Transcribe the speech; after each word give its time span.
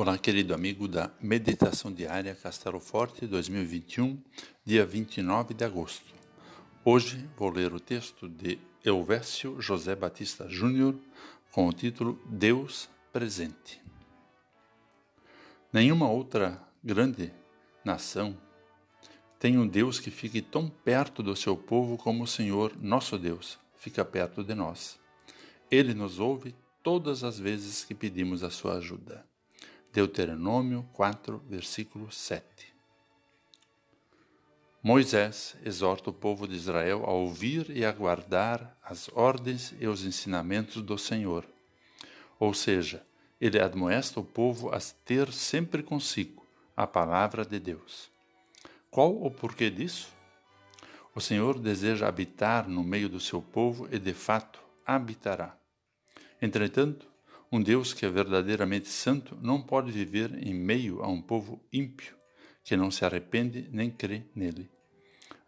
Olá, 0.00 0.16
querido 0.16 0.54
amigo 0.54 0.86
da 0.86 1.10
Meditação 1.20 1.92
Diária 1.92 2.32
Castelo 2.32 2.78
Forte 2.78 3.26
2021, 3.26 4.16
dia 4.64 4.86
29 4.86 5.54
de 5.54 5.64
agosto. 5.64 6.14
Hoje 6.84 7.28
vou 7.36 7.50
ler 7.50 7.74
o 7.74 7.80
texto 7.80 8.28
de 8.28 8.60
Elvésio 8.84 9.60
José 9.60 9.96
Batista 9.96 10.48
Júnior 10.48 10.94
com 11.50 11.66
o 11.66 11.72
título 11.72 12.16
Deus 12.26 12.88
Presente. 13.12 13.82
Nenhuma 15.72 16.08
outra 16.08 16.62
grande 16.80 17.32
nação 17.84 18.38
tem 19.36 19.58
um 19.58 19.66
Deus 19.66 19.98
que 19.98 20.12
fique 20.12 20.40
tão 20.40 20.68
perto 20.68 21.24
do 21.24 21.34
seu 21.34 21.56
povo 21.56 21.96
como 21.96 22.22
o 22.22 22.28
Senhor, 22.28 22.72
nosso 22.80 23.18
Deus, 23.18 23.58
fica 23.76 24.04
perto 24.04 24.44
de 24.44 24.54
nós. 24.54 24.96
Ele 25.68 25.92
nos 25.92 26.20
ouve 26.20 26.54
todas 26.84 27.24
as 27.24 27.36
vezes 27.36 27.84
que 27.84 27.96
pedimos 27.96 28.44
a 28.44 28.50
sua 28.50 28.74
ajuda. 28.74 29.26
Deuteronômio 29.92 30.86
4, 30.92 31.42
versículo 31.48 32.12
7. 32.12 32.44
Moisés 34.82 35.56
exorta 35.64 36.10
o 36.10 36.12
povo 36.12 36.46
de 36.46 36.54
Israel 36.54 37.04
a 37.06 37.10
ouvir 37.10 37.70
e 37.70 37.84
aguardar 37.84 38.76
as 38.82 39.08
ordens 39.14 39.74
e 39.80 39.86
os 39.86 40.04
ensinamentos 40.04 40.82
do 40.82 40.98
Senhor. 40.98 41.44
Ou 42.38 42.52
seja, 42.52 43.04
ele 43.40 43.58
admoesta 43.58 44.20
o 44.20 44.24
povo 44.24 44.70
a 44.70 44.78
ter 45.04 45.32
sempre 45.32 45.82
consigo 45.82 46.46
a 46.76 46.86
palavra 46.86 47.44
de 47.44 47.58
Deus. 47.58 48.10
Qual 48.90 49.10
o 49.22 49.30
porquê 49.30 49.70
disso? 49.70 50.12
O 51.14 51.20
Senhor 51.20 51.58
deseja 51.58 52.06
habitar 52.06 52.68
no 52.68 52.84
meio 52.84 53.08
do 53.08 53.18
seu 53.18 53.40
povo 53.40 53.88
e, 53.90 53.98
de 53.98 54.12
fato, 54.12 54.60
habitará. 54.86 55.56
Entretanto, 56.40 57.08
um 57.50 57.62
Deus 57.62 57.94
que 57.94 58.04
é 58.04 58.10
verdadeiramente 58.10 58.88
santo 58.88 59.36
não 59.40 59.62
pode 59.62 59.90
viver 59.90 60.34
em 60.46 60.52
meio 60.52 61.02
a 61.02 61.08
um 61.08 61.22
povo 61.22 61.62
ímpio, 61.72 62.14
que 62.62 62.76
não 62.76 62.90
se 62.90 63.04
arrepende 63.04 63.68
nem 63.72 63.90
crê 63.90 64.24
nele. 64.34 64.70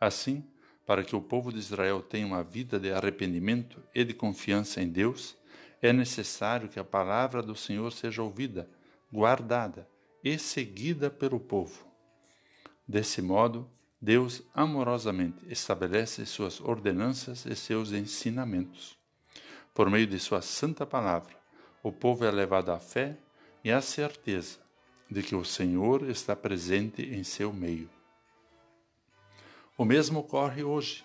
Assim, 0.00 0.42
para 0.86 1.04
que 1.04 1.14
o 1.14 1.20
povo 1.20 1.52
de 1.52 1.58
Israel 1.58 2.00
tenha 2.00 2.26
uma 2.26 2.42
vida 2.42 2.80
de 2.80 2.90
arrependimento 2.90 3.82
e 3.94 4.02
de 4.02 4.14
confiança 4.14 4.80
em 4.80 4.88
Deus, 4.88 5.36
é 5.82 5.92
necessário 5.92 6.68
que 6.68 6.80
a 6.80 6.84
palavra 6.84 7.42
do 7.42 7.54
Senhor 7.54 7.92
seja 7.92 8.22
ouvida, 8.22 8.68
guardada 9.12 9.86
e 10.24 10.38
seguida 10.38 11.10
pelo 11.10 11.38
povo. 11.38 11.86
Desse 12.88 13.20
modo, 13.20 13.70
Deus 14.00 14.42
amorosamente 14.54 15.44
estabelece 15.46 16.24
suas 16.24 16.60
ordenanças 16.60 17.44
e 17.44 17.54
seus 17.54 17.92
ensinamentos. 17.92 18.98
Por 19.74 19.90
meio 19.90 20.06
de 20.06 20.18
sua 20.18 20.40
santa 20.40 20.86
palavra, 20.86 21.39
o 21.82 21.90
povo 21.90 22.24
é 22.24 22.30
levado 22.30 22.70
à 22.70 22.78
fé 22.78 23.16
e 23.64 23.70
à 23.70 23.80
certeza 23.80 24.58
de 25.10 25.22
que 25.22 25.34
o 25.34 25.44
Senhor 25.44 26.08
está 26.08 26.36
presente 26.36 27.02
em 27.02 27.24
seu 27.24 27.52
meio. 27.52 27.90
O 29.76 29.84
mesmo 29.84 30.20
ocorre 30.20 30.62
hoje. 30.62 31.04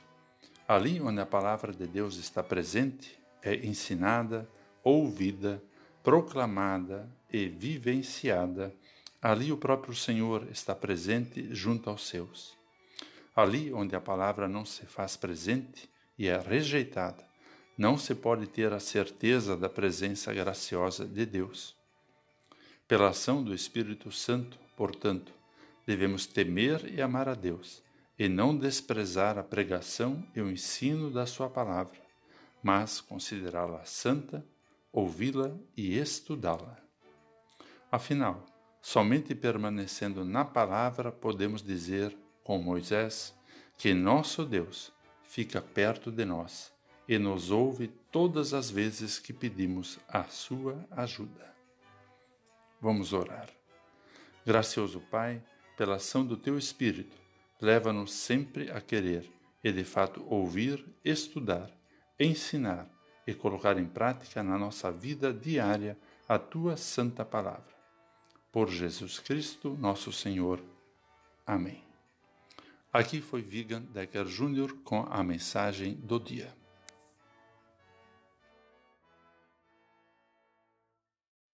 Ali 0.67 0.99
onde 0.99 1.21
a 1.21 1.25
palavra 1.25 1.71
de 1.71 1.87
Deus 1.87 2.17
está 2.17 2.43
presente, 2.43 3.17
é 3.41 3.55
ensinada, 3.55 4.49
ouvida, 4.83 5.63
proclamada 6.03 7.09
e 7.31 7.47
vivenciada, 7.47 8.73
ali 9.21 9.51
o 9.51 9.57
próprio 9.57 9.95
Senhor 9.95 10.47
está 10.51 10.75
presente 10.75 11.47
junto 11.53 11.89
aos 11.89 12.07
seus. 12.07 12.55
Ali 13.35 13.71
onde 13.71 13.95
a 13.95 14.01
palavra 14.01 14.47
não 14.47 14.65
se 14.65 14.85
faz 14.85 15.15
presente 15.15 15.89
e 16.17 16.27
é 16.27 16.37
rejeitada, 16.37 17.23
não 17.77 17.97
se 17.97 18.15
pode 18.15 18.47
ter 18.47 18.71
a 18.71 18.79
certeza 18.79 19.57
da 19.57 19.67
presença 19.67 20.33
graciosa 20.33 21.05
de 21.05 21.25
Deus. 21.25 21.75
Pela 22.87 23.09
ação 23.09 23.43
do 23.43 23.53
Espírito 23.53 24.11
Santo, 24.11 24.57
portanto, 24.77 25.33
devemos 25.85 26.25
temer 26.25 26.91
e 26.93 27.01
amar 27.01 27.27
a 27.27 27.33
Deus, 27.33 27.83
e 28.17 28.29
não 28.29 28.55
desprezar 28.57 29.37
a 29.37 29.43
pregação 29.43 30.25
e 30.33 30.39
o 30.39 30.49
ensino 30.49 31.11
da 31.11 31.25
Sua 31.25 31.49
palavra, 31.49 31.99
mas 32.63 33.01
considerá-la 33.01 33.83
santa, 33.83 34.45
ouvi-la 34.91 35.53
e 35.75 35.97
estudá-la. 35.97 36.77
Afinal, 37.91 38.45
somente 38.81 39.35
permanecendo 39.35 40.23
na 40.23 40.45
palavra 40.45 41.11
podemos 41.11 41.61
dizer, 41.61 42.15
com 42.41 42.57
Moisés, 42.57 43.35
que 43.77 43.93
nosso 43.93 44.45
Deus 44.45 44.93
fica 45.23 45.61
perto 45.61 46.09
de 46.09 46.23
nós 46.23 46.74
e 47.07 47.17
nos 47.17 47.51
ouve 47.51 47.87
todas 48.11 48.53
as 48.53 48.69
vezes 48.69 49.19
que 49.19 49.31
pedimos 49.31 49.99
a 50.07 50.23
sua 50.23 50.85
ajuda. 50.91 51.53
Vamos 52.81 53.13
orar. 53.13 53.49
Gracioso 54.45 54.99
Pai, 55.11 55.41
pela 55.77 55.95
ação 55.95 56.25
do 56.25 56.37
teu 56.37 56.57
Espírito, 56.57 57.17
leva-nos 57.61 58.13
sempre 58.13 58.71
a 58.71 58.81
querer 58.81 59.29
e 59.63 59.71
de 59.71 59.83
fato 59.83 60.23
ouvir, 60.29 60.85
estudar, 61.03 61.71
ensinar 62.19 62.87
e 63.25 63.33
colocar 63.33 63.77
em 63.79 63.85
prática 63.85 64.43
na 64.43 64.57
nossa 64.57 64.91
vida 64.91 65.33
diária 65.33 65.97
a 66.27 66.37
tua 66.37 66.77
santa 66.77 67.25
palavra. 67.25 67.73
Por 68.51 68.69
Jesus 68.69 69.19
Cristo, 69.19 69.75
nosso 69.79 70.11
Senhor. 70.11 70.61
Amém. 71.45 71.83
Aqui 72.93 73.19
foi 73.19 73.41
Vigan 73.41 73.81
Decker 73.81 74.25
Jr. 74.25 74.73
com 74.83 75.05
a 75.09 75.23
mensagem 75.23 75.95
do 75.95 76.19
dia. 76.19 76.53